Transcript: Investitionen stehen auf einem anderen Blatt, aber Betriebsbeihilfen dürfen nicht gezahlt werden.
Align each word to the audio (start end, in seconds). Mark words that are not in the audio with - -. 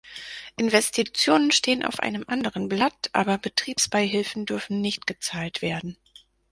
Investitionen 0.57 1.51
stehen 1.51 1.85
auf 1.85 1.99
einem 1.99 2.23
anderen 2.25 2.67
Blatt, 2.69 3.11
aber 3.13 3.37
Betriebsbeihilfen 3.37 4.47
dürfen 4.47 4.81
nicht 4.81 5.05
gezahlt 5.05 5.61
werden. 5.61 5.95